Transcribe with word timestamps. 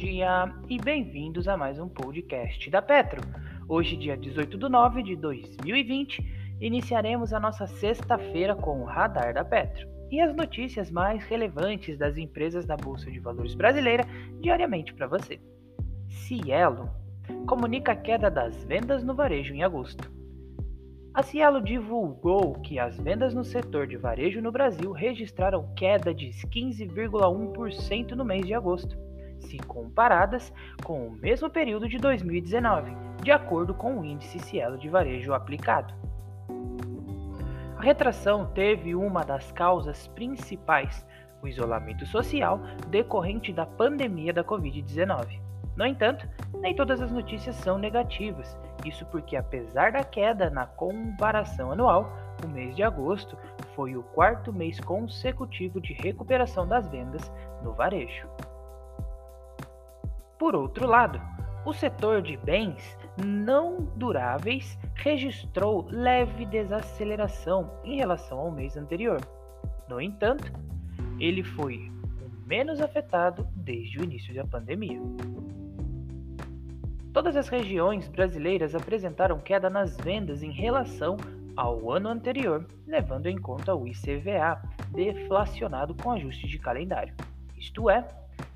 dia 0.00 0.50
e 0.66 0.78
bem-vindos 0.78 1.46
a 1.46 1.58
mais 1.58 1.78
um 1.78 1.86
podcast 1.86 2.70
da 2.70 2.80
Petro. 2.80 3.20
Hoje, 3.68 3.98
dia 3.98 4.16
18 4.16 4.56
de 4.56 4.66
nove 4.66 5.02
de 5.02 5.14
2020, 5.14 6.56
iniciaremos 6.58 7.34
a 7.34 7.38
nossa 7.38 7.66
sexta-feira 7.66 8.54
com 8.54 8.80
o 8.80 8.86
Radar 8.86 9.34
da 9.34 9.44
Petro 9.44 9.86
e 10.10 10.18
as 10.18 10.34
notícias 10.34 10.90
mais 10.90 11.22
relevantes 11.24 11.98
das 11.98 12.16
empresas 12.16 12.64
da 12.64 12.78
Bolsa 12.78 13.10
de 13.10 13.20
Valores 13.20 13.54
brasileira 13.54 14.06
diariamente 14.40 14.94
para 14.94 15.06
você. 15.06 15.38
Cielo 16.08 16.88
comunica 17.46 17.92
a 17.92 17.96
queda 17.96 18.30
das 18.30 18.64
vendas 18.64 19.04
no 19.04 19.14
varejo 19.14 19.52
em 19.52 19.62
agosto. 19.62 20.10
A 21.12 21.22
Cielo 21.22 21.60
divulgou 21.60 22.54
que 22.54 22.78
as 22.78 22.98
vendas 22.98 23.34
no 23.34 23.44
setor 23.44 23.86
de 23.86 23.98
varejo 23.98 24.40
no 24.40 24.50
Brasil 24.50 24.92
registraram 24.92 25.74
queda 25.74 26.14
de 26.14 26.30
15,1% 26.30 28.12
no 28.12 28.24
mês 28.24 28.46
de 28.46 28.54
agosto, 28.54 29.09
se 29.40 29.58
comparadas 29.58 30.52
com 30.84 31.08
o 31.08 31.10
mesmo 31.10 31.50
período 31.50 31.88
de 31.88 31.98
2019, 31.98 32.94
de 33.22 33.30
acordo 33.30 33.74
com 33.74 33.98
o 33.98 34.04
índice 34.04 34.38
Cielo 34.38 34.78
de 34.78 34.88
varejo 34.88 35.32
aplicado. 35.32 35.94
A 37.76 37.82
retração 37.82 38.46
teve 38.52 38.94
uma 38.94 39.24
das 39.24 39.50
causas 39.52 40.06
principais, 40.08 41.06
o 41.42 41.48
isolamento 41.48 42.04
social 42.04 42.60
decorrente 42.88 43.52
da 43.52 43.64
pandemia 43.64 44.32
da 44.32 44.44
Covid-19. 44.44 45.40
No 45.76 45.86
entanto, 45.86 46.28
nem 46.60 46.74
todas 46.74 47.00
as 47.00 47.10
notícias 47.10 47.56
são 47.56 47.78
negativas. 47.78 48.54
Isso 48.84 49.06
porque, 49.06 49.34
apesar 49.34 49.92
da 49.92 50.04
queda 50.04 50.50
na 50.50 50.66
comparação 50.66 51.72
anual, 51.72 52.12
o 52.44 52.48
mês 52.48 52.76
de 52.76 52.82
agosto 52.82 53.36
foi 53.74 53.96
o 53.96 54.02
quarto 54.02 54.52
mês 54.52 54.78
consecutivo 54.80 55.80
de 55.80 55.94
recuperação 55.94 56.66
das 56.66 56.86
vendas 56.88 57.32
no 57.62 57.72
varejo. 57.72 58.28
Por 60.40 60.56
outro 60.56 60.86
lado, 60.86 61.20
o 61.66 61.72
setor 61.74 62.22
de 62.22 62.34
bens 62.38 62.96
não 63.22 63.84
duráveis 63.94 64.78
registrou 64.94 65.86
leve 65.90 66.46
desaceleração 66.46 67.70
em 67.84 67.96
relação 67.96 68.38
ao 68.38 68.50
mês 68.50 68.74
anterior. 68.74 69.20
No 69.86 70.00
entanto, 70.00 70.50
ele 71.18 71.44
foi 71.44 71.92
o 72.22 72.48
menos 72.48 72.80
afetado 72.80 73.46
desde 73.54 73.98
o 73.98 74.04
início 74.04 74.34
da 74.34 74.46
pandemia. 74.46 74.98
Todas 77.12 77.36
as 77.36 77.48
regiões 77.48 78.08
brasileiras 78.08 78.74
apresentaram 78.74 79.38
queda 79.38 79.68
nas 79.68 79.94
vendas 79.98 80.42
em 80.42 80.52
relação 80.52 81.18
ao 81.54 81.92
ano 81.92 82.08
anterior, 82.08 82.66
levando 82.86 83.26
em 83.26 83.36
conta 83.36 83.74
o 83.74 83.86
ICVA 83.86 84.62
deflacionado 84.90 85.94
com 85.94 86.12
ajuste 86.12 86.48
de 86.48 86.58
calendário, 86.58 87.14
isto 87.58 87.90
é, 87.90 88.08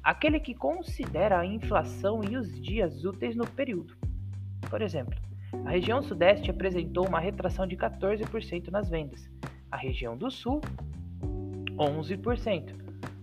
aquele 0.05 0.39
que 0.39 0.55
considera 0.55 1.41
a 1.41 1.47
inflação 1.47 2.23
e 2.23 2.37
os 2.37 2.61
dias 2.61 3.05
úteis 3.07 3.35
no 3.35 3.47
período. 3.47 3.97
Por 4.69 4.83
exemplo, 4.83 5.19
a 5.65 5.71
região 5.71 6.03
Sudeste 6.03 6.51
apresentou 6.51 7.09
uma 7.09 7.19
retração 7.19 7.67
de 7.67 7.75
14% 7.75 8.69
nas 8.69 8.91
vendas, 8.91 9.31
a 9.71 9.79
região 9.79 10.15
do 10.15 10.31
Sul, 10.31 10.61
11%, 11.77 12.75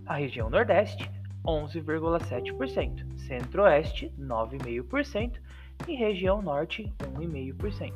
a 0.07 0.15
região 0.15 0.49
Nordeste, 0.49 1.09
11,7%, 1.45 3.19
Centro-Oeste 3.19 4.11
9,5% 4.19 5.39
e 5.87 5.95
região 5.95 6.41
Norte 6.41 6.91
1,5%. 6.99 7.93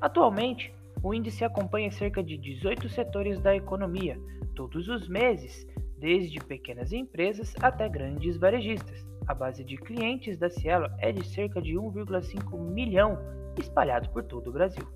Atualmente, 0.00 0.72
o 1.02 1.14
índice 1.14 1.44
acompanha 1.44 1.90
cerca 1.92 2.22
de 2.22 2.36
18 2.36 2.88
setores 2.88 3.40
da 3.40 3.54
economia, 3.54 4.18
todos 4.54 4.88
os 4.88 5.08
meses, 5.08 5.66
desde 5.98 6.38
pequenas 6.40 6.92
empresas 6.92 7.54
até 7.60 7.88
grandes 7.88 8.36
varejistas. 8.36 9.06
A 9.26 9.34
base 9.34 9.64
de 9.64 9.76
clientes 9.76 10.38
da 10.38 10.48
Cielo 10.48 10.88
é 10.98 11.12
de 11.12 11.26
cerca 11.26 11.60
de 11.60 11.74
1,5 11.74 12.58
milhão, 12.58 13.18
espalhado 13.58 14.08
por 14.10 14.22
todo 14.24 14.48
o 14.48 14.52
Brasil. 14.52 14.86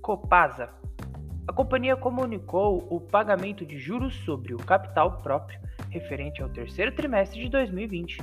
Copasa. 0.00 0.70
A 1.48 1.52
companhia 1.52 1.96
comunicou 1.96 2.86
o 2.88 3.00
pagamento 3.00 3.66
de 3.66 3.78
juros 3.78 4.14
sobre 4.24 4.54
o 4.54 4.58
capital 4.58 5.20
próprio 5.22 5.58
referente 5.90 6.40
ao 6.40 6.48
terceiro 6.48 6.94
trimestre 6.94 7.40
de 7.42 7.48
2020, 7.48 8.20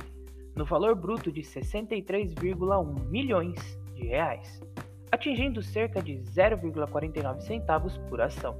no 0.56 0.64
valor 0.64 0.94
bruto 0.94 1.30
de 1.30 1.42
63,1 1.42 3.04
milhões 3.08 3.78
de 3.94 4.06
reais, 4.06 4.60
atingindo 5.12 5.62
cerca 5.62 6.02
de 6.02 6.14
0,49 6.14 7.40
centavos 7.40 7.98
por 8.08 8.20
ação. 8.20 8.56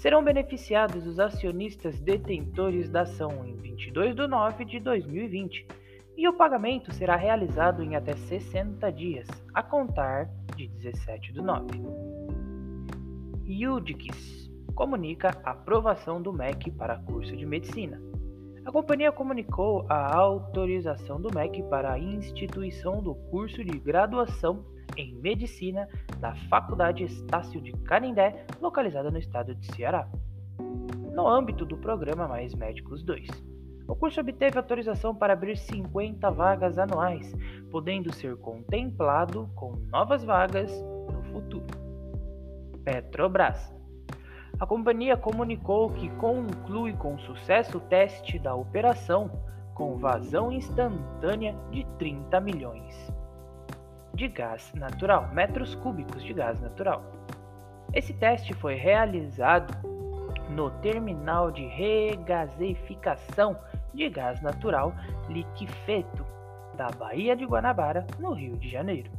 Serão 0.00 0.24
beneficiados 0.24 1.06
os 1.06 1.20
acionistas 1.20 2.00
detentores 2.00 2.88
da 2.88 3.02
ação 3.02 3.44
em 3.44 3.54
22 3.56 4.16
de 4.16 4.26
nove 4.26 4.64
de 4.64 4.80
2020 4.80 5.66
e 6.16 6.26
o 6.26 6.32
pagamento 6.32 6.90
será 6.90 7.16
realizado 7.16 7.82
em 7.82 7.94
até 7.94 8.16
60 8.16 8.90
dias, 8.92 9.28
a 9.52 9.62
contar 9.62 10.30
de 10.56 10.68
17 10.68 11.34
de 11.34 11.42
9. 11.42 11.82
Yudix 13.46 14.50
comunica 14.74 15.38
a 15.44 15.50
aprovação 15.50 16.22
do 16.22 16.32
MEC 16.32 16.70
para 16.70 16.96
curso 17.00 17.36
de 17.36 17.44
medicina. 17.44 18.00
A 18.64 18.72
companhia 18.72 19.12
comunicou 19.12 19.84
a 19.86 20.16
autorização 20.16 21.20
do 21.20 21.28
MEC 21.30 21.62
para 21.64 21.92
a 21.92 21.98
instituição 21.98 23.02
do 23.02 23.14
curso 23.14 23.62
de 23.62 23.78
graduação 23.78 24.64
em 24.96 25.14
medicina 25.16 25.86
da 26.20 26.34
Faculdade 26.48 27.04
Estácio 27.04 27.60
de 27.60 27.72
Canindé, 27.72 28.44
localizada 28.60 29.10
no 29.10 29.18
estado 29.18 29.54
de 29.54 29.66
Ceará. 29.74 30.08
No 31.12 31.26
âmbito 31.26 31.64
do 31.64 31.76
programa 31.76 32.28
Mais 32.28 32.54
Médicos 32.54 33.02
2, 33.02 33.28
o 33.88 33.96
curso 33.96 34.20
obteve 34.20 34.58
autorização 34.58 35.14
para 35.14 35.32
abrir 35.32 35.56
50 35.56 36.30
vagas 36.30 36.78
anuais, 36.78 37.34
podendo 37.70 38.12
ser 38.14 38.36
contemplado 38.36 39.50
com 39.54 39.72
novas 39.90 40.22
vagas 40.22 40.70
no 41.12 41.22
futuro. 41.32 41.66
Petrobras 42.84 43.80
a 44.60 44.66
companhia 44.66 45.16
comunicou 45.16 45.88
que 45.88 46.10
conclui 46.16 46.92
com 46.92 47.18
sucesso 47.20 47.78
o 47.78 47.80
teste 47.80 48.38
da 48.38 48.54
operação 48.54 49.30
com 49.74 49.96
vazão 49.96 50.52
instantânea 50.52 51.56
de 51.70 51.86
30 51.98 52.38
milhões 52.42 53.19
de 54.14 54.28
gás 54.28 54.72
natural, 54.74 55.28
metros 55.32 55.74
cúbicos 55.74 56.22
de 56.22 56.32
gás 56.32 56.60
natural. 56.60 57.02
Esse 57.92 58.12
teste 58.12 58.54
foi 58.54 58.74
realizado 58.74 59.74
no 60.50 60.70
terminal 60.80 61.50
de 61.50 61.66
regasificação 61.66 63.56
de 63.94 64.08
gás 64.08 64.40
natural 64.40 64.94
liquefeito 65.28 66.26
da 66.76 66.88
Baía 66.88 67.36
de 67.36 67.44
Guanabara, 67.44 68.06
no 68.18 68.32
Rio 68.32 68.56
de 68.56 68.68
Janeiro. 68.68 69.10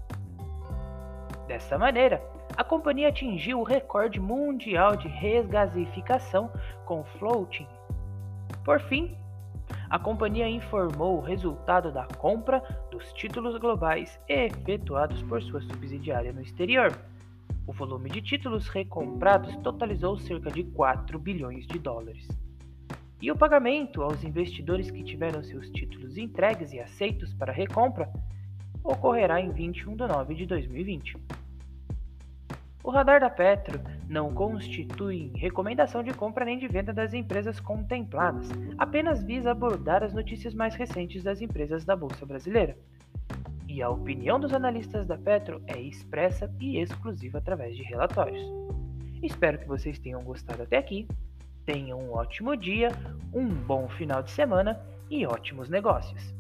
Dessa 1.48 1.78
maneira, 1.78 2.22
a 2.58 2.64
companhia 2.64 3.10
atingiu 3.10 3.60
o 3.60 3.64
recorde 3.64 4.20
mundial 4.20 4.96
de 4.96 5.08
resgasificação 5.08 6.52
com 6.86 7.04
floating. 7.04 7.68
Por 8.64 8.80
fim, 8.82 9.18
a 9.92 10.00
companhia 10.00 10.48
informou 10.48 11.18
o 11.18 11.22
resultado 11.22 11.92
da 11.92 12.06
compra 12.06 12.64
dos 12.90 13.12
títulos 13.12 13.60
globais 13.60 14.18
efetuados 14.26 15.22
por 15.24 15.44
sua 15.44 15.62
subsidiária 15.62 16.32
no 16.32 16.42
exterior. 16.42 16.98
O 17.68 17.74
volume 17.74 18.10
de 18.10 18.22
títulos 18.22 18.70
recomprados 18.70 19.54
totalizou 19.58 20.18
cerca 20.18 20.50
de 20.50 20.64
4 20.64 21.20
bilhões 21.20 21.68
de 21.68 21.78
dólares. 21.78 22.26
E 23.22 23.30
o 23.30 23.36
pagamento 23.36 24.02
aos 24.02 24.24
investidores 24.24 24.90
que 24.90 25.04
tiveram 25.04 25.44
seus 25.44 25.70
títulos 25.72 26.18
entregues 26.18 26.72
e 26.72 26.80
aceitos 26.80 27.34
para 27.34 27.52
recompra 27.52 28.10
ocorrerá 28.82 29.42
em 29.42 29.52
21 29.52 29.98
de 29.98 30.08
nove 30.08 30.36
de 30.36 30.46
2020. 30.46 31.18
O 32.84 32.90
radar 32.90 33.20
da 33.20 33.30
Petro 33.30 33.80
não 34.10 34.34
constitui 34.34 35.32
recomendação 35.36 36.02
de 36.02 36.14
compra 36.14 36.44
nem 36.44 36.58
de 36.58 36.68
venda 36.68 36.92
das 36.92 37.14
empresas 37.14 37.60
contempladas, 37.60 38.50
apenas 38.78 39.24
visa 39.24 39.52
abordar 39.52 40.04
as 40.04 40.14
notícias 40.14 40.54
mais 40.54 40.74
recentes 40.76 41.24
das 41.24 41.42
empresas 41.42 41.86
da 41.86 41.96
Bolsa 41.96 42.26
Brasileira. 42.26 42.76
E 43.68 43.82
a 43.82 43.90
opinião 43.90 44.40
dos 44.40 44.54
analistas 44.54 45.08
da 45.08 45.18
Petro 45.18 45.62
é 45.68 45.80
expressa 45.80 46.52
e 46.60 46.80
exclusiva 46.80 47.38
através 47.38 47.78
de 47.78 47.84
relatórios. 47.84 48.42
Espero 49.22 49.60
que 49.60 49.68
vocês 49.68 50.00
tenham 50.00 50.24
gostado 50.24 50.64
até 50.64 50.78
aqui. 50.78 51.08
Tenham 51.66 52.00
um 52.00 52.14
ótimo 52.14 52.58
dia, 52.58 52.90
um 53.32 53.48
bom 53.48 53.88
final 53.88 54.24
de 54.24 54.32
semana 54.32 54.82
e 55.10 55.26
ótimos 55.26 55.70
negócios. 55.70 56.34